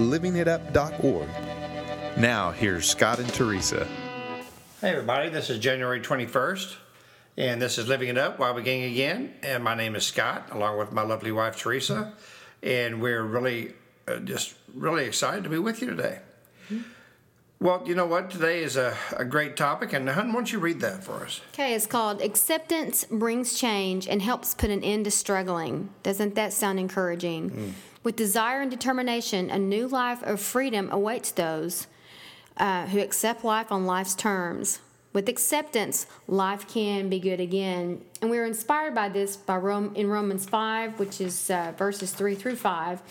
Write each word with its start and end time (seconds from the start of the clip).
livingitup.org. 0.00 1.28
Now, 2.16 2.50
here's 2.50 2.88
Scott 2.88 3.18
and 3.18 3.32
Teresa. 3.32 3.86
Hey, 4.80 4.90
everybody, 4.90 5.28
this 5.28 5.50
is 5.50 5.58
January 5.58 6.00
21st, 6.00 6.74
and 7.36 7.60
this 7.60 7.78
is 7.78 7.86
Living 7.86 8.08
It 8.08 8.18
Up 8.18 8.38
While 8.38 8.54
Beginning 8.54 8.90
Again. 8.92 9.34
And 9.42 9.62
my 9.62 9.74
name 9.74 9.94
is 9.94 10.04
Scott, 10.06 10.48
along 10.50 10.78
with 10.78 10.92
my 10.92 11.02
lovely 11.02 11.32
wife, 11.32 11.56
Teresa. 11.56 12.14
And 12.62 13.00
we're 13.00 13.22
really, 13.22 13.74
uh, 14.08 14.16
just 14.16 14.54
really 14.74 15.04
excited 15.04 15.44
to 15.44 15.50
be 15.50 15.58
with 15.58 15.82
you 15.82 15.90
today. 15.90 16.20
Mm-hmm. 16.70 16.82
Well, 17.60 17.82
you 17.86 17.94
know 17.94 18.06
what? 18.06 18.30
Today 18.30 18.62
is 18.62 18.78
a, 18.78 18.96
a 19.18 19.24
great 19.24 19.54
topic, 19.54 19.92
and 19.92 20.08
Hun, 20.08 20.28
why 20.28 20.32
don't 20.32 20.50
you 20.50 20.58
read 20.58 20.80
that 20.80 21.04
for 21.04 21.22
us? 21.24 21.42
Okay, 21.52 21.74
it's 21.74 21.86
called 21.86 22.22
Acceptance 22.22 23.04
Brings 23.04 23.58
Change 23.58 24.08
and 24.08 24.22
Helps 24.22 24.54
Put 24.54 24.70
an 24.70 24.82
End 24.82 25.04
to 25.04 25.10
Struggling. 25.10 25.90
Doesn't 26.02 26.34
that 26.36 26.54
sound 26.54 26.80
encouraging? 26.80 27.50
Mm. 27.50 27.72
With 28.02 28.16
desire 28.16 28.62
and 28.62 28.70
determination, 28.70 29.50
a 29.50 29.58
new 29.58 29.86
life 29.86 30.22
of 30.22 30.40
freedom 30.40 30.88
awaits 30.90 31.32
those 31.32 31.86
uh, 32.56 32.86
who 32.86 33.00
accept 33.00 33.44
life 33.44 33.70
on 33.70 33.84
life's 33.84 34.14
terms. 34.14 34.80
With 35.12 35.28
acceptance, 35.28 36.06
life 36.26 36.66
can 36.66 37.10
be 37.10 37.18
good 37.18 37.40
again. 37.40 38.00
And 38.22 38.30
we 38.30 38.38
are 38.38 38.46
inspired 38.46 38.94
by 38.94 39.08
this 39.10 39.36
by 39.36 39.56
Rome, 39.56 39.92
in 39.96 40.08
Romans 40.08 40.46
5, 40.46 40.98
which 40.98 41.20
is 41.20 41.50
uh, 41.50 41.72
verses 41.76 42.12
3 42.12 42.34
through 42.36 42.56
5. 42.56 43.02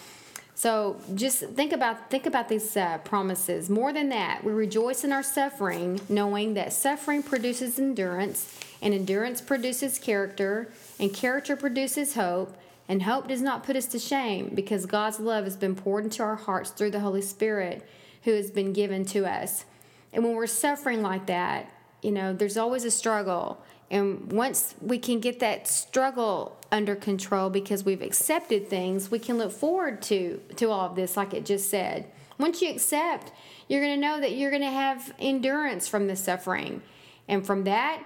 So 0.56 1.00
just 1.14 1.40
think 1.40 1.72
about 1.72 2.10
think 2.10 2.26
about 2.26 2.50
these 2.50 2.76
uh, 2.76 2.98
promises. 3.00 3.70
More 3.70 3.94
than 3.94 4.10
that, 4.10 4.44
we 4.44 4.52
rejoice 4.52 5.04
in 5.04 5.12
our 5.12 5.24
suffering, 5.24 6.02
knowing 6.10 6.56
that 6.56 6.74
suffering 6.74 7.24
produces 7.24 7.80
endurance, 7.80 8.58
and 8.82 8.94
endurance 8.94 9.40
produces 9.40 10.00
character, 10.00 10.70
and 11.00 11.14
character 11.14 11.56
produces 11.56 12.16
hope, 12.16 12.58
and 12.90 13.04
hope 13.04 13.28
does 13.28 13.42
not 13.42 13.64
put 13.64 13.76
us 13.76 13.86
to 13.86 14.00
shame 14.00 14.52
because 14.56 14.88
God's 14.88 15.20
love 15.20 15.44
has 15.44 15.56
been 15.56 15.76
poured 15.76 16.04
into 16.04 16.24
our 16.24 16.36
hearts 16.36 16.72
through 16.72 16.90
the 16.90 17.00
Holy 17.00 17.22
Spirit 17.22 17.88
who 18.24 18.32
has 18.32 18.50
been 18.50 18.74
given 18.74 19.06
to 19.06 19.26
us. 19.26 19.64
And 20.12 20.24
when 20.24 20.34
we're 20.34 20.48
suffering 20.48 21.04
like 21.04 21.28
that, 21.28 21.72
you 22.02 22.12
know, 22.12 22.34
there's 22.34 22.58
always 22.58 22.84
a 22.86 22.92
struggle. 22.92 23.62
And 23.92 24.32
once 24.32 24.74
we 24.82 24.98
can 24.98 25.20
get 25.20 25.40
that 25.40 25.68
struggle 25.68 26.58
under 26.72 26.96
control 26.96 27.52
because 27.52 27.84
we've 27.84 28.02
accepted 28.02 28.68
things, 28.68 29.12
we 29.12 29.20
can 29.20 29.38
look 29.38 29.52
forward 29.52 30.02
to 30.04 30.42
to 30.58 30.70
all 30.70 30.90
of 30.90 30.96
this 30.96 31.16
like 31.16 31.34
it 31.34 31.46
just 31.46 31.70
said. 31.70 32.10
Once 32.40 32.62
you 32.62 32.72
accept, 32.72 33.32
you're 33.68 33.82
going 33.82 33.96
to 33.96 34.02
know 34.02 34.20
that 34.20 34.32
you're 34.32 34.50
going 34.50 34.64
to 34.64 34.72
have 34.72 35.14
endurance 35.20 35.88
from 35.88 36.08
the 36.08 36.16
suffering. 36.16 36.82
And 37.28 37.46
from 37.46 37.66
that, 37.66 38.04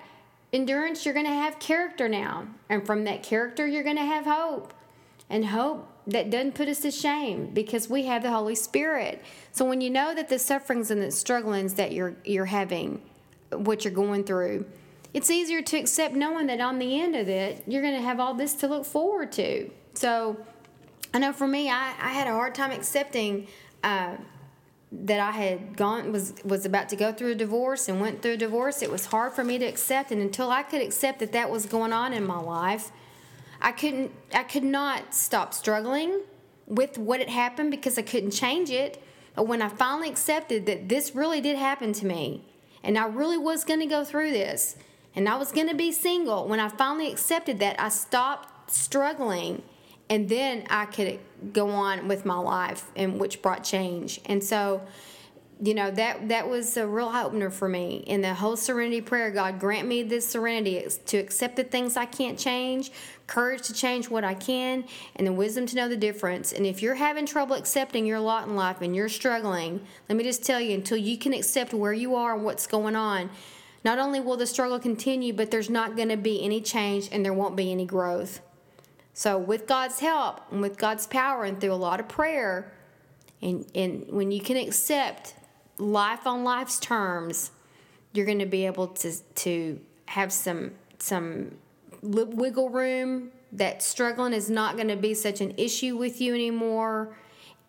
endurance, 0.53 1.03
you're 1.03 1.13
going 1.13 1.25
to 1.25 1.33
have 1.33 1.59
character 1.59 2.07
now. 2.07 2.47
And 2.69 2.85
from 2.85 3.03
that 3.03 3.23
character, 3.23 3.67
you're 3.67 3.83
going 3.83 3.97
to 3.97 4.05
have 4.05 4.25
hope. 4.25 4.73
And 5.29 5.47
hope 5.47 5.89
that 6.07 6.29
doesn't 6.29 6.53
put 6.53 6.67
us 6.67 6.81
to 6.81 6.91
shame 6.91 7.47
because 7.53 7.89
we 7.89 8.05
have 8.05 8.23
the 8.23 8.29
Holy 8.29 8.55
Spirit. 8.55 9.23
So 9.51 9.65
when 9.65 9.81
you 9.81 9.89
know 9.89 10.13
that 10.13 10.29
the 10.29 10.37
sufferings 10.37 10.91
and 10.91 11.01
the 11.01 11.11
strugglings 11.11 11.73
that 11.75 11.91
you're 11.91 12.15
you're 12.23 12.45
having, 12.45 13.01
what 13.51 13.83
you're 13.83 13.93
going 13.93 14.25
through, 14.25 14.65
it's 15.13 15.31
easier 15.31 15.61
to 15.61 15.77
accept 15.77 16.13
knowing 16.13 16.47
that 16.47 16.59
on 16.59 16.77
the 16.77 17.01
end 17.01 17.15
of 17.15 17.29
it, 17.29 17.63
you're 17.67 17.81
going 17.81 17.95
to 17.95 18.01
have 18.01 18.19
all 18.19 18.33
this 18.33 18.53
to 18.55 18.67
look 18.67 18.85
forward 18.85 19.31
to. 19.33 19.71
So 19.93 20.37
I 21.13 21.19
know 21.19 21.31
for 21.31 21.47
me, 21.47 21.69
I, 21.69 21.93
I 21.99 22.09
had 22.09 22.27
a 22.27 22.31
hard 22.31 22.53
time 22.53 22.71
accepting 22.71 23.47
uh, 23.83 24.17
that 25.01 25.19
I 25.19 25.31
had 25.31 25.75
gone 25.75 26.11
was 26.11 26.33
was 26.45 26.65
about 26.65 26.89
to 26.89 26.95
go 26.95 27.11
through 27.11 27.31
a 27.31 27.35
divorce 27.35 27.89
and 27.89 27.99
went 27.99 28.21
through 28.21 28.33
a 28.33 28.37
divorce, 28.37 28.81
it 28.81 28.91
was 28.91 29.07
hard 29.07 29.33
for 29.33 29.43
me 29.43 29.57
to 29.57 29.65
accept. 29.65 30.11
And 30.11 30.21
until 30.21 30.51
I 30.51 30.63
could 30.63 30.81
accept 30.81 31.19
that 31.19 31.31
that 31.31 31.49
was 31.49 31.65
going 31.65 31.91
on 31.91 32.13
in 32.13 32.25
my 32.25 32.39
life, 32.39 32.91
I 33.61 33.71
couldn't. 33.71 34.11
I 34.33 34.43
could 34.43 34.63
not 34.63 35.13
stop 35.13 35.53
struggling 35.53 36.21
with 36.67 36.97
what 36.97 37.19
had 37.19 37.29
happened 37.29 37.71
because 37.71 37.97
I 37.97 38.03
couldn't 38.03 38.31
change 38.31 38.69
it. 38.69 39.01
But 39.35 39.47
when 39.47 39.61
I 39.61 39.69
finally 39.69 40.09
accepted 40.09 40.67
that 40.67 40.89
this 40.89 41.15
really 41.15 41.41
did 41.41 41.57
happen 41.57 41.91
to 41.93 42.05
me, 42.05 42.45
and 42.83 42.97
I 42.97 43.07
really 43.07 43.37
was 43.37 43.65
going 43.65 43.79
to 43.79 43.87
go 43.87 44.03
through 44.03 44.29
this, 44.29 44.75
and 45.15 45.27
I 45.27 45.37
was 45.37 45.51
going 45.51 45.69
to 45.69 45.75
be 45.75 45.91
single, 45.91 46.47
when 46.47 46.59
I 46.59 46.69
finally 46.69 47.11
accepted 47.11 47.57
that, 47.59 47.79
I 47.79 47.89
stopped 47.89 48.71
struggling 48.71 49.63
and 50.09 50.29
then 50.29 50.65
I 50.69 50.85
could 50.85 51.19
go 51.51 51.69
on 51.69 52.07
with 52.07 52.25
my 52.25 52.37
life, 52.37 52.85
and 52.95 53.19
which 53.19 53.41
brought 53.41 53.63
change. 53.63 54.21
And 54.25 54.43
so, 54.43 54.81
you 55.61 55.73
know 55.73 55.91
that 55.91 56.27
that 56.29 56.49
was 56.49 56.75
a 56.75 56.85
real 56.85 57.07
opener 57.07 57.49
for 57.49 57.69
me 57.69 58.03
in 58.07 58.21
the 58.21 58.33
whole 58.33 58.57
serenity 58.57 58.99
prayer. 58.99 59.31
God 59.31 59.59
grant 59.59 59.87
me 59.87 60.03
this 60.03 60.27
serenity 60.27 60.85
to 61.05 61.17
accept 61.17 61.55
the 61.55 61.63
things 61.63 61.95
I 61.95 62.05
can't 62.05 62.37
change, 62.37 62.91
courage 63.27 63.61
to 63.63 63.73
change 63.73 64.09
what 64.09 64.23
I 64.23 64.33
can, 64.33 64.83
and 65.15 65.25
the 65.25 65.31
wisdom 65.31 65.65
to 65.67 65.75
know 65.75 65.87
the 65.87 65.95
difference. 65.95 66.51
And 66.51 66.65
if 66.65 66.81
you're 66.81 66.95
having 66.95 67.25
trouble 67.25 67.55
accepting 67.55 68.05
your 68.05 68.19
lot 68.19 68.47
in 68.47 68.55
life 68.55 68.81
and 68.81 68.95
you're 68.95 69.07
struggling, 69.07 69.85
let 70.09 70.17
me 70.17 70.23
just 70.23 70.43
tell 70.43 70.59
you, 70.59 70.73
until 70.73 70.97
you 70.97 71.17
can 71.17 71.33
accept 71.33 71.73
where 71.73 71.93
you 71.93 72.15
are 72.15 72.35
and 72.35 72.43
what's 72.43 72.67
going 72.67 72.95
on, 72.95 73.29
not 73.85 73.99
only 73.99 74.19
will 74.19 74.37
the 74.37 74.47
struggle 74.47 74.79
continue, 74.79 75.33
but 75.33 75.51
there's 75.51 75.69
not 75.69 75.95
going 75.95 76.09
to 76.09 76.17
be 76.17 76.43
any 76.43 76.61
change 76.61 77.09
and 77.11 77.23
there 77.23 77.33
won't 77.33 77.55
be 77.55 77.71
any 77.71 77.85
growth. 77.85 78.41
So, 79.13 79.37
with 79.37 79.67
God's 79.67 79.99
help 79.99 80.41
and 80.51 80.59
with 80.61 80.77
God's 80.77 81.05
power 81.05 81.43
and 81.43 81.61
through 81.61 81.73
a 81.73 81.75
lot 81.75 81.99
of 81.99 82.07
prayer, 82.07 82.73
and, 83.41 83.65
and 83.75 84.05
when 84.09 84.31
you 84.31 84.41
can 84.41 84.57
accept 84.57 85.35
life 85.77 86.25
on 86.25 86.43
life's 86.43 86.79
terms, 86.79 87.51
you're 88.13 88.25
going 88.25 88.39
to 88.39 88.45
be 88.45 88.65
able 88.65 88.87
to, 88.87 89.13
to 89.35 89.79
have 90.07 90.33
some, 90.33 90.71
some 90.97 91.51
wiggle 92.01 92.69
room, 92.69 93.31
that 93.51 93.83
struggling 93.83 94.33
is 94.33 94.49
not 94.49 94.75
going 94.75 94.87
to 94.87 94.95
be 94.95 95.13
such 95.13 95.39
an 95.41 95.53
issue 95.57 95.95
with 95.95 96.19
you 96.19 96.33
anymore, 96.33 97.15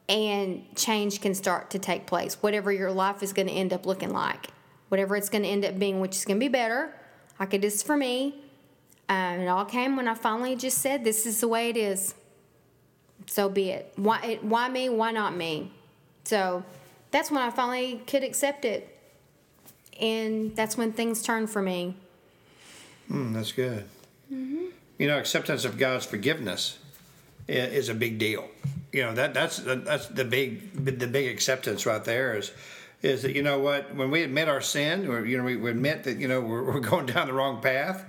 and 0.08 0.64
change 0.76 1.20
can 1.20 1.34
start 1.34 1.70
to 1.70 1.78
take 1.78 2.06
place. 2.06 2.42
Whatever 2.42 2.72
your 2.72 2.90
life 2.90 3.22
is 3.22 3.34
going 3.34 3.48
to 3.48 3.54
end 3.54 3.72
up 3.72 3.84
looking 3.84 4.10
like, 4.10 4.46
whatever 4.88 5.14
it's 5.14 5.28
going 5.28 5.42
to 5.42 5.48
end 5.48 5.64
up 5.64 5.78
being, 5.78 6.00
which 6.00 6.16
is 6.16 6.24
going 6.24 6.38
to 6.38 6.44
be 6.44 6.48
better. 6.48 6.94
Like 7.38 7.52
it 7.52 7.64
is 7.64 7.82
for 7.82 7.96
me 7.96 8.43
um, 9.08 9.40
it 9.40 9.48
all 9.48 9.64
came 9.64 9.96
when 9.96 10.08
I 10.08 10.14
finally 10.14 10.56
just 10.56 10.78
said, 10.78 11.04
"This 11.04 11.26
is 11.26 11.40
the 11.40 11.48
way 11.48 11.68
it 11.68 11.76
is." 11.76 12.14
So 13.26 13.48
be 13.48 13.70
it. 13.70 13.92
Why? 13.96 14.20
It, 14.22 14.44
why 14.44 14.68
me? 14.68 14.88
Why 14.88 15.12
not 15.12 15.36
me? 15.36 15.72
So 16.24 16.64
that's 17.10 17.30
when 17.30 17.42
I 17.42 17.50
finally 17.50 18.02
could 18.06 18.24
accept 18.24 18.64
it, 18.64 18.98
and 20.00 20.54
that's 20.56 20.76
when 20.76 20.92
things 20.92 21.22
turned 21.22 21.50
for 21.50 21.62
me. 21.62 21.96
Mm, 23.10 23.34
that's 23.34 23.52
good. 23.52 23.84
Mm-hmm. 24.32 24.66
You 24.98 25.08
know, 25.08 25.18
acceptance 25.18 25.64
of 25.64 25.76
God's 25.76 26.06
forgiveness 26.06 26.78
is 27.46 27.88
a 27.88 27.94
big 27.94 28.18
deal. 28.18 28.48
You 28.92 29.02
know 29.02 29.14
that 29.14 29.34
that's 29.34 29.58
that's 29.58 30.06
the 30.06 30.24
big 30.24 30.84
the 30.84 31.06
big 31.06 31.28
acceptance 31.28 31.84
right 31.84 32.04
there 32.04 32.36
is 32.36 32.52
is 33.02 33.22
that 33.22 33.34
you 33.34 33.42
know 33.42 33.58
what 33.58 33.94
when 33.94 34.10
we 34.10 34.22
admit 34.22 34.48
our 34.48 34.60
sin 34.60 35.08
or 35.08 35.26
you 35.26 35.36
know 35.36 35.44
we, 35.44 35.70
admit 35.70 36.04
that 36.04 36.18
you 36.18 36.28
know 36.28 36.40
we're, 36.40 36.62
we're 36.62 36.80
going 36.92 37.06
down 37.06 37.26
the 37.26 37.32
wrong 37.32 37.60
path 37.60 38.04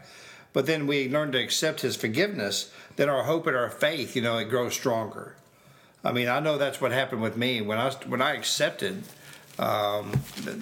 but 0.55 0.67
then 0.67 0.87
we 0.87 1.09
learn 1.09 1.33
to 1.33 1.37
accept 1.37 1.81
his 1.81 1.97
forgiveness, 1.97 2.71
then 2.95 3.09
our 3.09 3.23
hope 3.23 3.45
and 3.45 3.57
our 3.57 3.69
faith, 3.69 4.15
you 4.15 4.21
know, 4.21 4.37
it 4.37 4.45
grows 4.45 4.73
stronger. 4.73 5.35
I 6.01 6.13
mean, 6.13 6.29
I 6.29 6.39
know 6.39 6.57
that's 6.57 6.79
what 6.79 6.93
happened 6.93 7.21
with 7.21 7.35
me 7.35 7.59
when 7.59 7.77
I 7.77 7.91
when 8.07 8.21
I 8.21 8.35
accepted 8.35 9.03
um, 9.59 10.13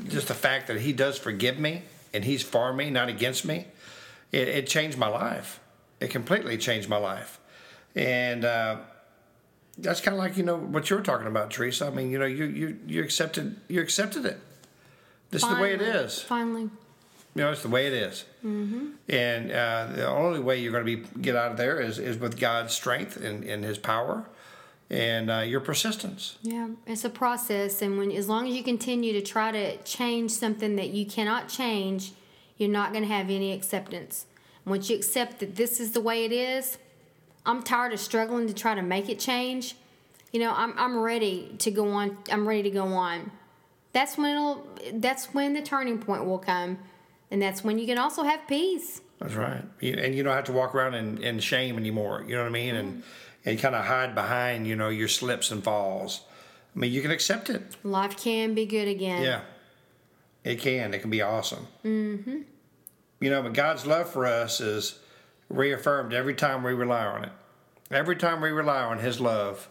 just 0.07 0.30
the 0.30 0.34
fact 0.34 0.66
that 0.66 0.81
he 0.81 0.94
does 0.94 1.19
forgive 1.19 1.60
me 1.60 1.84
and 2.12 2.25
he's 2.25 2.42
for 2.42 2.74
me, 2.74 2.90
not 2.90 3.07
against 3.07 3.45
me. 3.45 3.68
It, 4.31 4.48
it 4.48 4.68
changed 4.68 4.98
my 4.98 5.10
life. 5.10 5.60
It 6.00 6.10
completely 6.10 6.57
changed 6.57 6.90
my 6.90 6.98
life, 6.98 7.40
and 7.94 8.44
uh, 8.44 8.78
that's 9.78 10.01
kind 10.01 10.16
of 10.16 10.19
like 10.19 10.38
you 10.38 10.44
know 10.44 10.57
what 10.57 10.90
you're 10.90 11.01
talking 11.01 11.28
about, 11.28 11.51
Teresa. 11.51 11.86
I 11.86 11.90
mean, 11.92 12.10
you 12.10 12.18
know, 12.18 12.25
you 12.25 12.45
you 12.45 12.80
you 12.88 13.04
accepted 13.04 13.57
you 13.68 13.80
accepted 13.80 14.25
it. 14.25 14.40
This 15.30 15.44
finally, 15.44 15.69
is 15.69 15.78
the 15.78 15.84
way 15.84 15.90
it 15.92 15.95
is. 15.95 16.19
Finally. 16.19 16.69
You 17.35 17.41
know, 17.41 17.51
it's 17.51 17.63
the 17.63 17.69
way 17.69 17.88
it 17.88 17.94
is. 17.94 18.25
Mm-hmm. 18.45 18.89
And 19.09 19.51
uh, 19.51 19.88
the 19.95 20.07
only 20.07 20.39
way 20.39 20.59
you're 20.59 20.71
going 20.71 20.85
to 20.85 20.97
be 20.97 21.19
get 21.21 21.35
out 21.35 21.51
of 21.51 21.57
there 21.57 21.80
is, 21.80 21.97
is 21.97 22.18
with 22.18 22.39
God's 22.39 22.74
strength 22.74 23.18
and, 23.18 23.44
and 23.44 23.63
His 23.63 23.77
power 23.77 24.25
and 24.89 25.31
uh, 25.31 25.39
your 25.39 25.59
persistence. 25.59 26.38
Yeah, 26.44 26.68
it's 26.85 27.03
a 27.03 27.09
process, 27.09 27.81
and 27.81 27.97
when 27.97 28.12
as 28.12 28.30
long 28.30 28.47
as 28.47 28.53
you 28.53 28.62
continue 28.63 29.13
to 29.13 29.21
try 29.21 29.51
to 29.51 29.77
change 29.77 30.30
something 30.30 30.75
that 30.75 30.89
you 30.89 31.06
cannot 31.07 31.50
change, 31.50 32.12
you're 32.57 32.69
not 32.69 32.91
going 32.91 33.03
to 33.03 33.09
have 33.09 33.31
any 33.31 33.51
acceptance. 33.53 34.27
Once 34.65 34.89
you 34.89 34.95
accept 34.95 35.39
that 35.39 35.56
this 35.56 35.80
is 35.80 35.91
the 35.91 36.01
way 36.01 36.25
it 36.25 36.31
is, 36.31 36.77
I'm 37.45 37.63
tired 37.63 37.94
of 37.94 38.00
struggling 38.00 38.45
to 38.47 38.53
try 38.53 38.75
to 38.75 38.83
make 38.83 39.09
it 39.09 39.19
change. 39.19 39.75
you 40.33 40.39
know, 40.39 40.51
I'm 40.56 40.74
I'm 40.77 40.97
ready 41.00 41.56
to 41.59 41.71
go 41.71 41.88
on. 41.89 42.18
I'm 42.31 42.47
ready 42.47 42.63
to 42.63 42.71
go 42.71 42.85
on. 42.88 43.31
That's 43.94 44.18
when 44.18 44.31
it'll. 44.31 44.68
That's 44.94 45.33
when 45.33 45.53
the 45.53 45.62
turning 45.62 46.00
point 46.00 46.25
will 46.25 46.39
come, 46.39 46.80
and 47.33 47.41
that's 47.41 47.63
when 47.63 47.80
you 47.80 47.88
can 47.88 47.97
also 47.97 48.21
have 48.24 48.47
peace. 48.47 49.01
That's 49.19 49.33
right. 49.33 49.63
And 49.81 50.13
you 50.13 50.21
don't 50.21 50.35
have 50.35 50.44
to 50.45 50.51
walk 50.53 50.75
around 50.75 50.94
in, 50.94 51.18
in 51.18 51.39
shame 51.39 51.77
anymore. 51.77 52.24
You 52.27 52.35
know 52.35 52.44
what 52.44 52.50
I 52.50 52.51
mean? 52.51 52.75
And 52.75 53.03
and 53.44 53.59
kind 53.59 53.75
of 53.75 53.83
hide 53.83 54.15
behind 54.15 54.68
you 54.68 54.75
know 54.75 54.89
your 54.89 55.07
slips 55.07 55.51
and 55.51 55.63
falls. 55.63 56.21
I 56.75 56.80
mean, 56.80 56.94
you 56.94 57.01
can 57.01 57.12
accept 57.12 57.50
it. 57.50 57.75
Life 57.83 58.18
can 58.18 58.53
be 58.53 58.65
good 58.65 58.88
again. 58.88 59.24
Yeah, 59.24 59.41
it 60.44 60.59
can. 60.59 60.94
It 60.94 61.00
can 61.00 61.09
be 61.09 61.24
awesome. 61.24 61.68
Mm-hmm. 61.83 62.41
You 63.19 63.30
know, 63.30 63.41
but 63.41 63.53
God's 63.53 63.85
love 63.85 64.09
for 64.09 64.25
us 64.27 64.62
is 64.62 65.00
reaffirmed 65.50 66.13
every 66.13 66.35
time 66.35 66.63
we 66.63 66.74
rely 66.74 67.06
on 67.06 67.24
it. 67.25 67.31
Every 67.89 68.15
time 68.15 68.41
we 68.41 68.50
rely 68.50 68.83
on 68.83 69.00
His 69.00 69.19
love, 69.19 69.68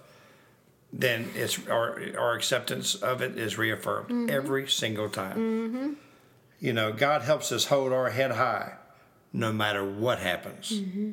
then 0.92 1.30
it's 1.36 1.64
our 1.68 2.00
our 2.18 2.34
acceptance 2.34 2.96
of 2.96 3.22
it 3.22 3.38
is 3.38 3.56
reaffirmed 3.56 4.30
every 4.30 4.68
single 4.68 5.08
time. 5.08 5.36
Mm-hmm. 5.36 5.92
You 6.62 6.72
know, 6.72 6.92
God 6.92 7.22
helps 7.22 7.50
us 7.50 7.64
hold 7.64 7.92
our 7.92 8.10
head 8.10 8.30
high, 8.30 8.74
no 9.32 9.52
matter 9.52 9.84
what 9.84 10.20
happens. 10.20 10.70
Mm-hmm. 10.70 11.10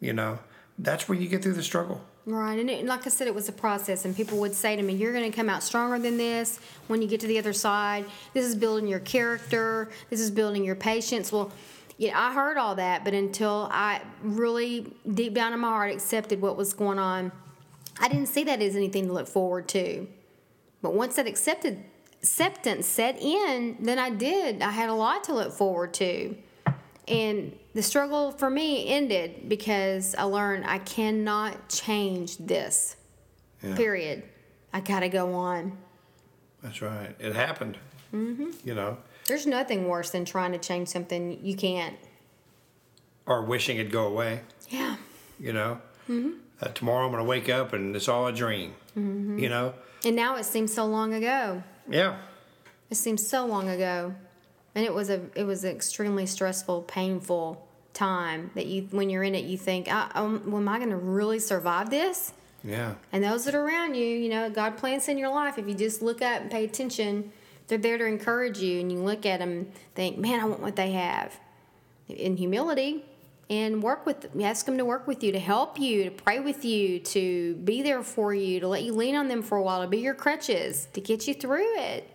You 0.00 0.12
know, 0.12 0.38
that's 0.78 1.08
when 1.08 1.22
you 1.22 1.28
get 1.28 1.42
through 1.42 1.54
the 1.54 1.62
struggle. 1.62 2.02
Right, 2.26 2.58
and 2.58 2.68
it, 2.68 2.84
like 2.84 3.06
I 3.06 3.08
said, 3.08 3.26
it 3.26 3.34
was 3.34 3.48
a 3.48 3.52
process, 3.52 4.04
and 4.04 4.14
people 4.14 4.36
would 4.40 4.54
say 4.54 4.76
to 4.76 4.82
me, 4.82 4.92
"You're 4.92 5.14
going 5.14 5.30
to 5.30 5.34
come 5.34 5.48
out 5.48 5.62
stronger 5.62 5.98
than 5.98 6.18
this 6.18 6.60
when 6.88 7.00
you 7.00 7.08
get 7.08 7.20
to 7.20 7.26
the 7.26 7.38
other 7.38 7.54
side. 7.54 8.04
This 8.34 8.44
is 8.44 8.54
building 8.54 8.86
your 8.86 9.00
character. 9.00 9.90
This 10.10 10.20
is 10.20 10.30
building 10.30 10.62
your 10.62 10.76
patience." 10.76 11.32
Well, 11.32 11.50
yeah, 11.96 12.12
I 12.14 12.34
heard 12.34 12.58
all 12.58 12.74
that, 12.74 13.02
but 13.02 13.14
until 13.14 13.68
I 13.72 14.02
really 14.22 14.92
deep 15.10 15.32
down 15.32 15.54
in 15.54 15.60
my 15.60 15.68
heart 15.68 15.90
accepted 15.90 16.42
what 16.42 16.58
was 16.58 16.74
going 16.74 16.98
on, 16.98 17.32
I 17.98 18.08
didn't 18.08 18.26
see 18.26 18.44
that 18.44 18.60
as 18.60 18.76
anything 18.76 19.06
to 19.06 19.12
look 19.14 19.26
forward 19.26 19.68
to. 19.68 20.06
But 20.82 20.92
once 20.92 21.16
that 21.16 21.26
accepted 21.26 21.82
acceptance 22.24 22.86
set 22.86 23.20
in, 23.20 23.76
then 23.80 23.98
I 23.98 24.08
did. 24.08 24.62
I 24.62 24.70
had 24.70 24.88
a 24.88 24.94
lot 24.94 25.24
to 25.24 25.34
look 25.34 25.52
forward 25.52 25.92
to. 25.94 26.34
And 27.06 27.54
the 27.74 27.82
struggle 27.82 28.32
for 28.32 28.48
me 28.48 28.88
ended 28.88 29.46
because 29.46 30.14
I 30.14 30.22
learned 30.22 30.64
I 30.66 30.78
cannot 30.78 31.68
change 31.68 32.38
this. 32.38 32.96
Yeah. 33.62 33.76
Period. 33.76 34.22
I 34.72 34.80
got 34.80 35.00
to 35.00 35.10
go 35.10 35.34
on. 35.34 35.76
That's 36.62 36.80
right. 36.80 37.14
It 37.18 37.34
happened. 37.34 37.76
Mm-hmm. 38.14 38.52
You 38.66 38.74
know, 38.74 38.96
There's 39.26 39.46
nothing 39.46 39.86
worse 39.86 40.08
than 40.10 40.24
trying 40.24 40.52
to 40.52 40.58
change 40.58 40.88
something 40.88 41.38
you 41.44 41.54
can't. 41.56 41.96
or 43.26 43.42
wishing 43.44 43.76
it'd 43.76 43.92
go 43.92 44.06
away. 44.06 44.40
Yeah. 44.70 44.96
You 45.38 45.52
know, 45.52 45.78
uh, 46.08 46.68
tomorrow 46.68 47.04
I'm 47.04 47.12
going 47.12 47.22
to 47.22 47.28
wake 47.28 47.50
up 47.50 47.74
and 47.74 47.94
it's 47.94 48.08
all 48.08 48.26
a 48.28 48.32
dream. 48.32 48.72
You 48.96 49.48
know, 49.50 49.74
And 50.06 50.16
now 50.16 50.36
it 50.36 50.44
seems 50.44 50.72
so 50.72 50.86
long 50.86 51.12
ago. 51.12 51.62
Yeah, 51.88 52.16
It 52.90 52.96
seems 52.96 53.26
so 53.26 53.46
long 53.46 53.68
ago. 53.68 54.14
And 54.74 54.84
it 54.84 54.92
was 54.92 55.08
a 55.08 55.20
it 55.36 55.44
was 55.44 55.64
an 55.64 55.70
extremely 55.70 56.26
stressful, 56.26 56.82
painful 56.82 57.66
time 57.92 58.50
that 58.54 58.66
you 58.66 58.88
when 58.90 59.08
you're 59.08 59.22
in 59.22 59.34
it 59.34 59.44
you 59.44 59.56
think, 59.56 59.86
I, 59.88 60.10
um, 60.14 60.42
well, 60.46 60.60
am 60.60 60.68
I 60.68 60.78
going 60.78 60.90
to 60.90 60.96
really 60.96 61.38
survive 61.38 61.90
this? 61.90 62.32
yeah, 62.64 62.94
And 63.12 63.22
those 63.22 63.44
that 63.44 63.54
are 63.54 63.62
around 63.62 63.94
you, 63.94 64.06
you 64.06 64.30
know, 64.30 64.48
God 64.50 64.76
plants 64.78 65.08
in 65.08 65.18
your 65.18 65.28
life. 65.28 65.58
If 65.58 65.68
you 65.68 65.74
just 65.74 66.00
look 66.02 66.22
up 66.22 66.40
and 66.40 66.50
pay 66.50 66.64
attention, 66.64 67.30
they're 67.68 67.78
there 67.78 67.98
to 67.98 68.06
encourage 68.06 68.58
you. 68.58 68.80
And 68.80 68.90
you 68.90 68.98
look 68.98 69.26
at 69.26 69.38
them 69.40 69.50
and 69.50 69.72
think, 69.94 70.16
man, 70.18 70.40
I 70.40 70.44
want 70.46 70.60
what 70.60 70.74
they 70.74 70.92
have. 70.92 71.38
In 72.08 72.36
humility, 72.36 73.04
and 73.50 73.82
work 73.82 74.06
with 74.06 74.28
ask 74.42 74.66
them 74.66 74.78
to 74.78 74.84
work 74.84 75.06
with 75.06 75.22
you, 75.22 75.32
to 75.32 75.38
help 75.38 75.78
you, 75.78 76.04
to 76.04 76.10
pray 76.10 76.40
with 76.40 76.64
you, 76.64 76.98
to 76.98 77.54
be 77.56 77.82
there 77.82 78.02
for 78.02 78.32
you, 78.34 78.60
to 78.60 78.68
let 78.68 78.82
you 78.82 78.92
lean 78.94 79.14
on 79.14 79.28
them 79.28 79.42
for 79.42 79.58
a 79.58 79.62
while, 79.62 79.82
to 79.82 79.88
be 79.88 79.98
your 79.98 80.14
crutches, 80.14 80.88
to 80.94 81.00
get 81.00 81.28
you 81.28 81.34
through 81.34 81.78
it. 81.78 82.10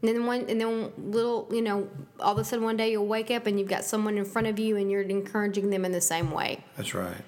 And 0.00 0.08
then 0.08 0.26
one, 0.26 0.44
and 0.48 0.60
then 0.60 0.92
little, 0.96 1.48
you 1.50 1.62
know, 1.62 1.88
all 2.20 2.32
of 2.32 2.38
a 2.38 2.44
sudden 2.44 2.64
one 2.64 2.76
day 2.76 2.92
you'll 2.92 3.06
wake 3.06 3.30
up 3.30 3.46
and 3.46 3.58
you've 3.58 3.68
got 3.68 3.84
someone 3.84 4.16
in 4.16 4.24
front 4.24 4.46
of 4.46 4.58
you, 4.58 4.76
and 4.76 4.90
you're 4.90 5.02
encouraging 5.02 5.70
them 5.70 5.84
in 5.84 5.92
the 5.92 6.00
same 6.00 6.30
way. 6.30 6.64
that's 6.76 6.94
right. 6.94 7.24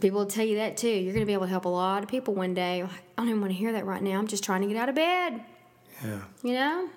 People 0.00 0.20
will 0.20 0.26
tell 0.26 0.44
you 0.44 0.56
that 0.56 0.76
too. 0.76 0.88
You're 0.88 1.14
going 1.14 1.24
to 1.24 1.26
be 1.26 1.32
able 1.32 1.46
to 1.46 1.50
help 1.50 1.64
a 1.64 1.70
lot 1.70 2.02
of 2.02 2.08
people 2.08 2.34
one 2.34 2.52
day. 2.52 2.82
I 2.82 2.88
don't 3.16 3.28
even 3.28 3.40
want 3.40 3.52
to 3.52 3.58
hear 3.58 3.72
that 3.72 3.86
right 3.86 4.02
now. 4.02 4.18
I'm 4.18 4.26
just 4.26 4.44
trying 4.44 4.60
to 4.60 4.68
get 4.68 4.76
out 4.76 4.90
of 4.90 4.94
bed. 4.94 5.42
Yeah. 6.04 6.20
You 6.42 6.52
know? 6.52 6.88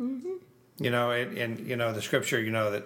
Mm-hmm. 0.00 0.32
You 0.78 0.90
know, 0.90 1.10
and, 1.10 1.36
and 1.36 1.60
you 1.60 1.76
know 1.76 1.92
the 1.92 2.00
scripture, 2.00 2.40
you 2.40 2.50
know 2.50 2.70
that 2.70 2.84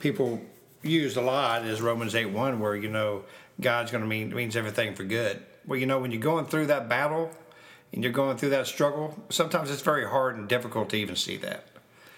people 0.00 0.40
used 0.82 1.16
a 1.16 1.20
lot 1.20 1.64
is 1.64 1.80
Romans 1.80 2.14
eight 2.14 2.30
one, 2.30 2.60
where 2.60 2.76
you 2.76 2.88
know 2.88 3.24
God's 3.60 3.90
going 3.90 4.02
to 4.02 4.08
mean 4.08 4.34
means 4.34 4.56
everything 4.56 4.94
for 4.94 5.04
good. 5.04 5.42
Well, 5.66 5.78
you 5.78 5.86
know 5.86 5.98
when 5.98 6.10
you're 6.10 6.20
going 6.20 6.46
through 6.46 6.66
that 6.66 6.88
battle 6.88 7.30
and 7.92 8.02
you're 8.02 8.12
going 8.12 8.36
through 8.36 8.50
that 8.50 8.66
struggle, 8.66 9.24
sometimes 9.30 9.70
it's 9.70 9.82
very 9.82 10.06
hard 10.06 10.36
and 10.36 10.48
difficult 10.48 10.90
to 10.90 10.96
even 10.96 11.16
see 11.16 11.36
that. 11.38 11.66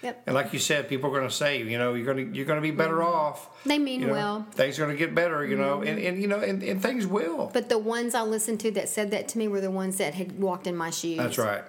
Yep. 0.01 0.23
And 0.27 0.35
like 0.35 0.53
you 0.53 0.59
said, 0.59 0.87
people 0.87 1.09
are 1.09 1.13
going 1.13 1.27
to 1.27 1.35
say, 1.35 1.61
you 1.61 1.77
know, 1.77 1.93
you're 1.93 2.05
going 2.05 2.31
to 2.31 2.37
you're 2.37 2.45
going 2.45 2.57
to 2.57 2.61
be 2.61 2.71
better 2.71 2.97
mm-hmm. 2.97 3.15
off. 3.15 3.49
They 3.65 3.79
mean 3.79 4.01
you 4.01 4.07
know, 4.07 4.13
well. 4.13 4.47
Things 4.51 4.79
are 4.79 4.85
going 4.85 4.95
to 4.95 4.97
get 4.97 5.13
better, 5.13 5.45
you 5.45 5.57
know, 5.57 5.81
and, 5.81 5.97
mm-hmm. 5.97 6.07
and 6.07 6.21
you 6.21 6.27
know, 6.27 6.39
and, 6.39 6.63
and 6.63 6.81
things 6.81 7.05
will. 7.05 7.49
But 7.53 7.67
the 7.69 7.77
ones 7.77 8.15
I 8.15 8.21
listened 8.21 8.61
to 8.61 8.71
that 8.71 8.87
said 8.87 9.11
that 9.11 9.27
to 9.29 9.37
me 9.37 9.47
were 9.47 9.61
the 9.61 9.71
ones 9.71 9.97
that 9.97 10.13
had 10.13 10.39
walked 10.39 10.67
in 10.67 10.75
my 10.75 10.89
shoes. 10.89 11.17
That's 11.17 11.37
right. 11.37 11.63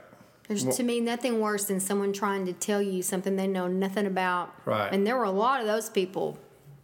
There's 0.47 0.65
to 0.65 0.83
me 0.83 0.99
nothing 0.99 1.41
worse 1.41 1.67
than 1.67 1.79
someone 1.79 2.13
trying 2.13 2.45
to 2.47 2.53
tell 2.53 2.83
you 2.83 3.03
something 3.03 3.37
they 3.37 3.47
know 3.47 3.69
nothing 3.69 4.07
about. 4.07 4.53
Right. 4.65 4.93
And 4.93 5.07
there 5.07 5.17
were 5.17 5.25
a 5.25 5.31
lot 5.31 5.61
of 5.61 5.69
those 5.69 5.89
people. 5.89 6.39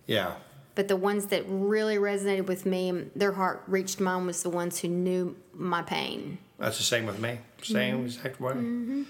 Yeah. 0.07 0.35
But 0.75 0.89
the 0.89 0.97
ones 0.97 1.27
that 1.27 1.45
really 1.49 1.97
resonated 1.97 2.47
with 2.47 2.67
me, 2.67 2.89
and 2.91 3.11
their 3.17 3.33
heart 3.33 3.63
reached 3.67 3.99
mine, 4.01 4.27
was 4.27 4.43
the 4.43 4.51
ones 4.51 4.79
who 4.81 4.89
knew 4.89 5.35
my 5.55 5.83
pain. 5.83 6.39
That's 6.59 6.77
the 6.79 6.85
same 6.85 7.07
with 7.07 7.19
me. 7.19 7.39
Same 7.63 7.97
Mm-hmm. 7.97 8.05
exact 8.07 8.41
way. 8.41 9.05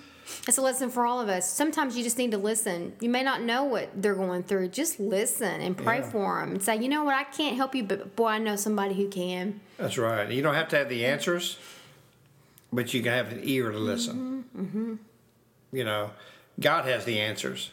It's 0.49 0.59
a 0.59 0.63
lesson 0.63 0.91
for 0.91 1.07
all 1.07 1.21
of 1.21 1.29
us. 1.29 1.49
Sometimes 1.49 1.97
you 1.97 2.03
just 2.03 2.19
need 2.19 2.33
to 2.33 2.39
listen. 2.39 2.95
You 3.01 3.09
may 3.09 3.23
not 3.23 3.43
know 3.43 3.63
what 3.65 3.91
they're 4.01 4.15
going 4.17 4.43
through. 4.43 4.69
Just 4.69 4.99
listen 4.99 5.61
and 5.61 5.77
pray 5.77 5.99
Yeah. 5.99 6.11
for 6.11 6.41
them 6.41 6.51
and 6.53 6.63
say, 6.63 6.77
you 6.77 6.89
know 6.89 7.05
what, 7.05 7.15
I 7.15 7.23
can't 7.25 7.57
help 7.57 7.75
you, 7.77 7.85
but 7.85 8.17
boy, 8.17 8.27
I 8.29 8.39
know 8.39 8.57
somebody 8.57 8.95
who 8.95 9.09
can. 9.09 9.61
That's 9.79 9.99
right. 9.99 10.29
You 10.29 10.43
don't 10.43 10.55
have 10.55 10.69
to 10.71 10.79
have 10.79 10.89
the 10.89 11.05
answers, 11.07 11.59
but 12.73 12.93
you 12.95 13.03
can 13.03 13.13
have 13.13 13.31
an 13.33 13.41
ear 13.45 13.71
to 13.71 13.79
listen. 13.79 14.45
Mm-hmm. 14.57 14.95
You 15.73 15.85
know, 15.85 16.11
God 16.59 16.87
has 16.87 17.05
the 17.05 17.21
answers, 17.21 17.71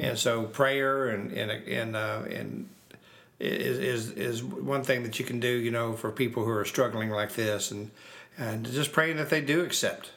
and 0.00 0.18
so 0.18 0.44
prayer 0.44 1.08
and 1.08 1.32
and 1.32 1.50
and 1.50 1.96
uh, 1.96 2.22
and 2.30 2.68
is 3.40 3.78
is 3.78 4.10
is 4.12 4.42
one 4.42 4.82
thing 4.82 5.02
that 5.02 5.18
you 5.18 5.24
can 5.24 5.40
do. 5.40 5.48
You 5.48 5.70
know, 5.70 5.92
for 5.92 6.10
people 6.10 6.44
who 6.44 6.50
are 6.50 6.64
struggling 6.64 7.10
like 7.10 7.34
this, 7.34 7.70
and 7.70 7.90
and 8.36 8.66
just 8.70 8.92
praying 8.92 9.16
that 9.16 9.30
they 9.30 9.40
do 9.40 9.62
accept. 9.62 10.10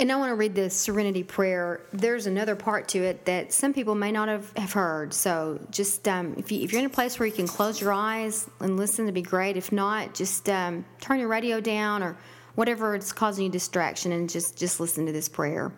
And 0.00 0.12
I 0.12 0.16
want 0.16 0.30
to 0.30 0.36
read 0.36 0.54
this 0.54 0.74
serenity 0.74 1.24
prayer. 1.24 1.80
There's 1.92 2.26
another 2.26 2.54
part 2.54 2.86
to 2.90 3.02
it 3.02 3.24
that 3.24 3.52
some 3.52 3.74
people 3.74 3.96
may 3.96 4.12
not 4.12 4.28
have, 4.28 4.56
have 4.56 4.72
heard. 4.72 5.12
So 5.12 5.58
just 5.72 6.06
um, 6.06 6.36
if, 6.38 6.52
you, 6.52 6.62
if 6.62 6.70
you're 6.70 6.78
in 6.78 6.86
a 6.86 6.90
place 6.90 7.18
where 7.18 7.26
you 7.26 7.32
can 7.32 7.48
close 7.48 7.80
your 7.80 7.92
eyes 7.92 8.48
and 8.60 8.76
listen, 8.76 9.06
it'd 9.06 9.14
be 9.14 9.22
great. 9.22 9.56
If 9.56 9.72
not, 9.72 10.14
just 10.14 10.48
um, 10.48 10.84
turn 11.00 11.18
your 11.18 11.26
radio 11.26 11.60
down 11.60 12.04
or 12.04 12.16
whatever 12.54 12.94
it's 12.94 13.12
causing 13.12 13.46
you 13.46 13.50
distraction 13.50 14.12
and 14.12 14.30
just, 14.30 14.56
just 14.56 14.78
listen 14.78 15.04
to 15.06 15.10
this 15.10 15.28
prayer. 15.28 15.72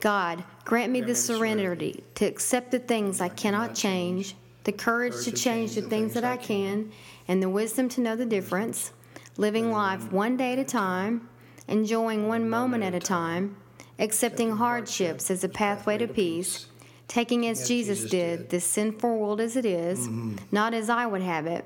God, 0.00 0.44
grant 0.64 0.92
me 0.92 1.00
the 1.00 1.14
serenity 1.14 2.04
to 2.16 2.26
accept 2.26 2.70
the 2.70 2.78
things 2.78 3.20
I 3.20 3.28
cannot 3.28 3.74
change, 3.74 4.34
the 4.64 4.72
courage 4.72 5.24
to 5.24 5.32
change 5.32 5.74
the 5.74 5.82
things 5.82 6.14
that 6.14 6.24
I 6.24 6.36
can, 6.36 6.92
and 7.28 7.42
the 7.42 7.48
wisdom 7.48 7.88
to 7.90 8.00
know 8.00 8.16
the 8.16 8.26
difference, 8.26 8.92
living 9.36 9.72
life 9.72 10.12
one 10.12 10.36
day 10.36 10.52
at 10.52 10.58
a 10.58 10.64
time, 10.64 11.28
enjoying 11.68 12.28
one 12.28 12.48
moment 12.48 12.84
at 12.84 12.94
a 12.94 13.00
time, 13.00 13.56
accepting 13.98 14.56
hardships 14.56 15.30
as 15.30 15.44
a 15.44 15.48
pathway 15.48 15.98
to 15.98 16.06
peace, 16.06 16.66
taking 17.08 17.46
as 17.46 17.66
Jesus 17.66 18.04
did 18.10 18.50
this 18.50 18.64
sinful 18.64 19.18
world 19.18 19.40
as 19.40 19.56
it 19.56 19.64
is, 19.64 20.00
mm-hmm. 20.00 20.36
not 20.52 20.74
as 20.74 20.90
I 20.90 21.06
would 21.06 21.22
have 21.22 21.46
it, 21.46 21.64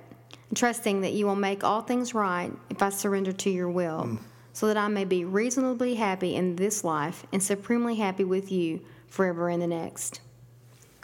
trusting 0.54 1.00
that 1.00 1.12
you 1.12 1.26
will 1.26 1.36
make 1.36 1.64
all 1.64 1.82
things 1.82 2.14
right 2.14 2.52
if 2.68 2.82
I 2.82 2.90
surrender 2.90 3.32
to 3.32 3.50
your 3.50 3.68
will, 3.68 4.02
mm. 4.02 4.18
So 4.60 4.66
that 4.66 4.76
I 4.76 4.88
may 4.88 5.06
be 5.06 5.24
reasonably 5.24 5.94
happy 5.94 6.36
in 6.36 6.56
this 6.56 6.84
life 6.84 7.24
and 7.32 7.42
supremely 7.42 7.94
happy 7.94 8.24
with 8.24 8.52
you 8.52 8.82
forever 9.08 9.48
in 9.48 9.58
the 9.58 9.66
next. 9.66 10.20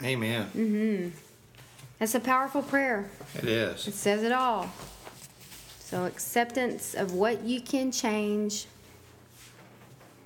Amen. 0.03 0.45
Mm-hmm. 0.55 1.09
That's 1.97 2.13
a 2.13 2.19
powerful 2.19 2.61
prayer. 2.61 3.09
It 3.33 3.45
is. 3.45 3.87
It 3.87 3.95
says 3.95 4.21
it 4.21 4.31
all. 4.31 4.69
So, 5.79 6.05
acceptance 6.05 6.93
of 6.93 7.13
what 7.13 7.41
you 7.45 7.59
can 7.59 7.91
change, 7.91 8.67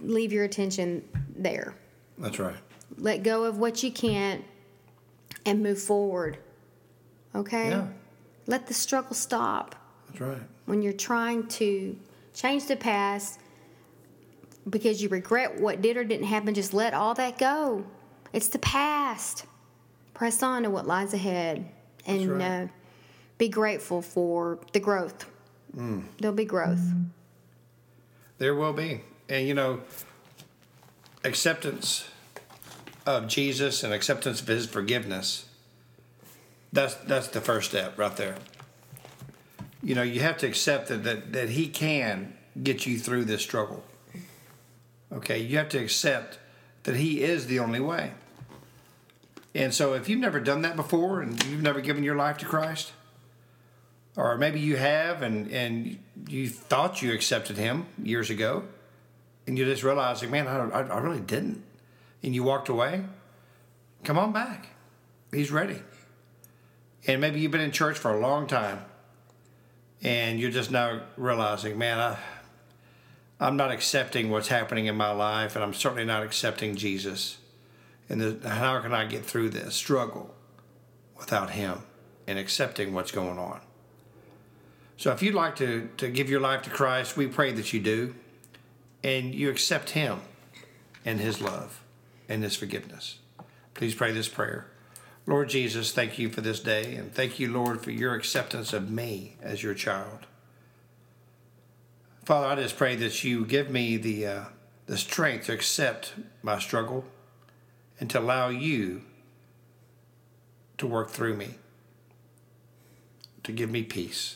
leave 0.02 0.34
your 0.34 0.44
attention 0.44 1.02
there. 1.34 1.74
That's 2.18 2.38
right. 2.38 2.58
Let 2.98 3.24
go 3.24 3.46
of 3.46 3.60
what 3.60 3.82
you 3.82 3.94
can't 3.94 4.44
and 5.46 5.64
move 5.64 5.82
forward. 5.82 6.38
Okay? 7.34 7.70
Yeah. 7.70 7.88
Let 8.46 8.68
the 8.68 8.74
struggle 8.74 9.16
stop. 9.16 9.76
That's 10.10 10.20
right. 10.20 10.42
When 10.66 10.82
you're 10.82 10.92
trying 10.92 11.48
to 11.48 11.96
change 12.34 12.66
the 12.68 12.76
past 12.76 13.40
because 14.70 15.02
you 15.02 15.10
regret 15.10 15.60
what 15.60 15.82
did 15.82 15.98
or 15.98 16.04
didn't 16.04 16.28
happen, 16.28 16.54
just 16.54 16.74
let 16.74 16.94
all 16.94 17.14
that 17.16 17.38
go. 17.38 17.86
It's 18.34 18.48
the 18.48 18.60
past. 18.60 19.46
Press 20.14 20.44
on 20.44 20.64
to 20.64 20.70
what 20.70 20.86
lies 20.86 21.14
ahead 21.14 21.70
and 22.06 22.32
right. 22.32 22.64
uh, 22.64 22.68
be 23.38 23.50
grateful 23.50 24.02
for 24.02 24.60
the 24.74 24.80
growth 24.80 25.26
There'll 25.74 26.36
be 26.36 26.46
growth. 26.46 26.82
There 28.38 28.56
will 28.56 28.74
be. 28.74 29.02
And 29.30 29.48
you 29.48 29.54
know, 29.54 29.82
acceptance 31.24 32.10
of 33.06 33.28
Jesus 33.28 33.84
and 33.84 33.94
acceptance 33.94 34.42
of 34.42 34.48
his 34.48 34.66
forgiveness. 34.66 35.46
That's 36.74 36.96
that's 36.96 37.28
the 37.28 37.42
first 37.42 37.70
step 37.72 37.98
right 37.98 38.16
there. 38.16 38.36
You 39.84 39.96
know, 39.96 40.04
you 40.04 40.22
have 40.22 40.38
to 40.40 40.48
accept 40.48 40.88
that 40.90 41.04
that, 41.04 41.34
that 41.34 41.50
he 41.50 41.68
can 41.68 42.34
get 42.62 42.86
you 42.86 43.00
through 43.00 43.26
this 43.26 43.42
struggle. 43.42 43.84
Okay, 45.12 45.40
you 45.40 45.58
have 45.58 45.70
to 45.70 45.78
accept 45.78 46.40
that 46.84 46.96
he 46.96 47.22
is 47.22 47.48
the 47.48 47.60
only 47.60 47.80
way. 47.80 48.12
And 49.54 49.74
so 49.74 49.94
if 49.94 50.08
you've 50.08 50.20
never 50.20 50.40
done 50.40 50.62
that 50.62 50.76
before 50.76 51.22
and 51.22 51.44
you've 51.46 51.62
never 51.62 51.82
given 51.82 52.04
your 52.04 52.16
life 52.16 52.38
to 52.38 52.46
Christ, 52.46 52.94
or 54.16 54.38
maybe 54.38 54.60
you 54.60 54.78
have 54.78 55.22
and, 55.22 55.52
and 55.52 55.98
you 56.28 56.48
thought 56.48 57.02
you 57.02 57.14
accepted 57.14 57.58
him 57.58 57.88
years 58.02 58.30
ago, 58.30 58.64
and 59.48 59.58
you're 59.58 59.68
just 59.68 59.84
realizing, 59.84 60.32
man, 60.32 60.48
I, 60.48 60.70
I, 60.70 60.82
I 60.84 61.00
really 61.00 61.20
didn't, 61.20 61.64
and 62.24 62.34
you 62.34 62.44
walked 62.44 62.70
away, 62.70 63.04
come 64.04 64.18
on 64.18 64.32
back. 64.32 64.68
He's 65.34 65.52
ready. 65.52 65.82
And 67.08 67.20
maybe 67.20 67.40
you've 67.40 67.52
been 67.52 67.62
in 67.62 67.72
church 67.72 67.98
for 67.98 68.14
a 68.14 68.20
long 68.20 68.48
time, 68.48 68.86
and 70.02 70.40
you're 70.40 70.52
just 70.52 70.72
now 70.72 71.02
realizing, 71.16 71.78
man, 71.78 72.00
I, 72.00 72.18
I'm 73.40 73.58
not 73.58 73.72
accepting 73.72 74.30
what's 74.30 74.48
happening 74.48 74.88
in 74.88 74.96
my 74.96 75.12
life, 75.12 75.56
and 75.56 75.64
I'm 75.64 75.74
certainly 75.74 76.06
not 76.06 76.24
accepting 76.24 76.76
Jesus. 76.76 77.38
And 78.10 78.22
the, 78.22 78.50
how 78.50 78.80
can 78.82 78.94
I 78.94 79.06
get 79.06 79.26
through 79.26 79.50
this 79.50 79.76
struggle 79.76 80.34
without 81.18 81.52
Him 81.52 81.84
and 82.28 82.38
accepting 82.38 82.94
what's 82.94 83.12
going 83.12 83.38
on? 83.38 83.62
So, 84.98 85.12
if 85.12 85.24
you'd 85.24 85.34
like 85.34 85.56
to, 85.56 85.90
to 85.98 86.10
give 86.10 86.30
your 86.30 86.40
life 86.40 86.62
to 86.64 86.70
Christ, 86.70 87.18
we 87.18 87.28
pray 87.28 87.52
that 87.54 87.74
you 87.74 87.80
do, 87.80 88.16
and 89.04 89.34
you 89.34 89.50
accept 89.50 89.92
Him 89.92 90.22
and 91.06 91.20
His 91.20 91.42
love 91.42 91.84
and 92.30 92.44
His 92.44 92.56
forgiveness. 92.56 93.18
Please 93.74 93.96
pray 93.96 94.12
this 94.12 94.28
prayer. 94.28 94.68
Lord 95.32 95.48
Jesus, 95.48 95.94
thank 95.94 96.20
you 96.20 96.30
for 96.30 96.42
this 96.42 96.60
day, 96.60 96.96
and 96.96 97.10
thank 97.16 97.40
you, 97.40 97.50
Lord, 97.50 97.82
for 97.82 97.90
your 97.90 98.16
acceptance 98.16 98.74
of 98.74 98.92
me 98.92 99.38
as 99.42 99.64
your 99.64 99.74
child. 99.74 100.28
Father, 102.26 102.48
I 102.48 102.56
just 102.56 102.76
pray 102.76 102.98
that 102.98 103.24
you 103.24 103.46
give 103.46 103.70
me 103.70 103.96
the, 103.96 104.28
uh, 104.28 104.44
the 104.88 104.98
strength 104.98 105.46
to 105.46 105.54
accept 105.54 106.16
my 106.44 106.60
struggle 106.60 107.06
and 107.98 108.10
to 108.10 108.20
allow 108.20 108.50
you 108.50 109.04
to 110.78 110.86
work 110.86 111.10
through 111.10 111.38
me, 111.38 111.56
to 113.44 113.54
give 113.54 113.72
me 113.72 113.84
peace. 113.84 114.36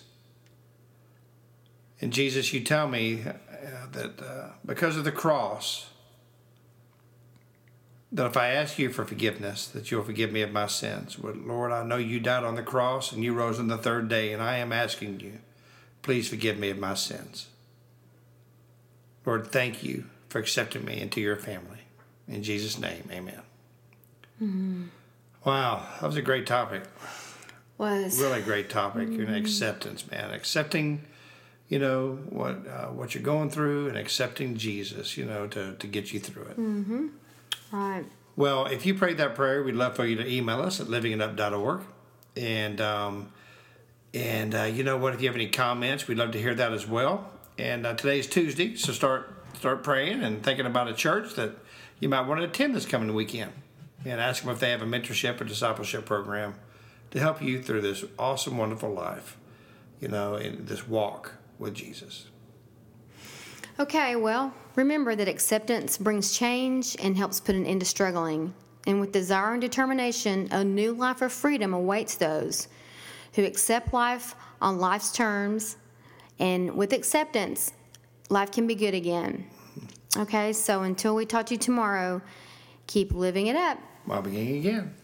And 2.00 2.14
Jesus, 2.14 2.54
you 2.54 2.62
tell 2.62 2.88
me 2.88 3.22
uh, 3.26 3.88
that 3.92 4.22
uh, 4.22 4.50
because 4.66 4.96
of 4.96 5.04
the 5.04 5.12
cross, 5.12 5.90
that 8.12 8.26
if 8.26 8.38
I 8.38 8.50
ask 8.50 8.80
you 8.80 8.90
for 8.90 9.04
forgiveness, 9.04 9.68
that 9.68 9.92
you'll 9.92 10.04
forgive 10.04 10.32
me 10.32 10.42
of 10.42 10.52
my 10.52 10.68
sins. 10.68 11.18
Lord, 11.22 11.72
I 11.72 11.84
know 11.84 11.98
you 11.98 12.20
died 12.20 12.44
on 12.44 12.56
the 12.56 12.64
cross 12.64 13.12
and 13.12 13.24
you 13.24 13.34
rose 13.34 13.60
on 13.60 13.68
the 13.68 13.78
third 13.78 14.08
day, 14.08 14.32
and 14.32 14.42
I 14.42 14.58
am 14.58 14.72
asking 14.72 15.20
you, 15.20 15.40
please 16.02 16.30
forgive 16.30 16.58
me 16.58 16.70
of 16.70 16.78
my 16.78 16.94
sins. 16.94 17.48
Lord, 19.26 19.48
thank 19.48 19.84
you 19.84 20.06
for 20.30 20.40
accepting 20.40 20.86
me 20.86 21.02
into 21.02 21.20
your 21.20 21.36
family. 21.36 21.80
In 22.28 22.44
Jesus' 22.44 22.80
name, 22.80 23.10
amen. 23.12 23.42
Mm-hmm. 24.42 24.84
Wow, 25.44 25.86
that 26.00 26.08
was 26.08 26.16
a 26.16 26.22
great 26.22 26.48
topic. 26.48 26.84
Was 27.78 28.20
Really 28.22 28.42
great 28.42 28.70
topic. 28.70 29.10
Mm-hmm. 29.10 29.34
acceptance, 29.34 30.10
man. 30.10 30.32
Accepting, 30.32 31.04
you 31.68 31.80
know, 31.80 32.20
what 32.30 32.66
uh, 32.68 32.88
what 32.88 33.14
you're 33.14 33.24
going 33.24 33.50
through 33.50 33.90
and 33.90 33.98
accepting 33.98 34.56
Jesus, 34.58 35.18
you 35.18 35.26
know, 35.26 35.48
to, 35.48 35.76
to 35.76 35.88
get 35.88 36.14
you 36.14 36.20
through 36.20 36.44
it. 36.44 36.58
Mm-hmm. 36.58 37.08
Right. 37.72 38.06
Well, 38.36 38.66
if 38.66 38.86
you 38.86 38.96
prayed 38.96 39.18
that 39.18 39.36
prayer, 39.36 39.64
we'd 39.64 39.76
love 39.76 39.96
for 39.96 40.06
you 40.06 40.16
to 40.18 40.28
email 40.30 40.62
us 40.62 40.80
at 40.80 40.88
livingitup.org. 40.88 41.82
And, 42.36 42.82
um, 42.82 43.32
and 44.14 44.54
uh, 44.54 44.64
you 44.64 44.84
know 44.84 44.98
what, 44.98 45.14
if 45.14 45.22
you 45.22 45.28
have 45.28 45.36
any 45.36 45.48
comments, 45.48 46.08
we'd 46.08 46.18
love 46.18 46.32
to 46.32 46.42
hear 46.42 46.54
that 46.54 46.74
as 46.74 46.86
well. 46.88 47.32
And 47.58 47.86
uh, 47.86 47.94
today's 47.94 48.28
Tuesday, 48.28 48.76
so 48.76 48.92
start 48.92 49.32
start 49.56 49.84
praying 49.84 50.22
and 50.22 50.44
thinking 50.44 50.66
about 50.66 50.90
a 50.90 50.94
church 50.94 51.36
that 51.36 51.52
you 52.00 52.10
might 52.10 52.28
want 52.28 52.42
to 52.42 52.46
attend 52.46 52.76
this 52.76 52.86
coming 52.86 53.14
weekend. 53.14 53.52
And 54.04 54.22
ask 54.22 54.44
them 54.44 54.52
if 54.52 54.60
they 54.60 54.70
have 54.70 54.84
a 54.84 54.86
mentorship 54.86 55.42
or 55.42 55.46
discipleship 55.46 56.06
program 56.06 56.56
to 57.10 57.20
help 57.20 57.42
you 57.42 57.62
through 57.64 57.82
this 57.82 58.04
awesome, 58.20 58.58
wonderful 58.58 58.94
life, 58.94 59.38
you 60.00 60.08
know, 60.08 60.36
in 60.36 60.66
this 60.66 60.88
walk 60.88 61.36
with 61.58 61.74
Jesus. 61.74 62.28
Okay, 63.78 64.16
well, 64.16 64.54
remember 64.76 65.16
that 65.16 65.28
acceptance 65.28 65.98
brings 65.98 66.38
change 66.38 66.96
and 67.04 67.18
helps 67.18 67.42
put 67.42 67.56
an 67.56 67.66
end 67.66 67.82
to 67.82 67.86
struggling. 67.86 68.54
And 68.88 69.02
with 69.02 69.12
desire 69.12 69.52
and 69.52 69.62
determination, 69.62 70.48
a 70.52 70.64
new 70.64 70.94
life 70.94 71.22
of 71.22 71.34
freedom 71.34 71.74
awaits 71.74 72.16
those 72.16 72.70
who 73.34 73.44
accept 73.44 73.94
life 73.94 74.34
on 74.62 74.80
life's 74.80 75.12
terms. 75.12 75.76
And 76.40 76.76
with 76.76 76.94
acceptance, 76.94 77.74
life 78.30 78.52
can 78.52 78.66
be 78.66 78.76
good 78.76 78.94
again. 78.94 79.46
Okay, 80.16 80.54
so 80.54 80.84
until 80.84 81.14
we 81.14 81.26
talk 81.26 81.48
to 81.48 81.56
you 81.56 81.60
tomorrow, 81.60 82.22
keep 82.88 83.12
living 83.14 83.48
it 83.48 83.58
up. 83.58 83.78
Beginning 84.08 84.58
again. 84.58 84.96